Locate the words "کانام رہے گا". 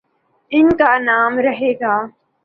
0.77-1.95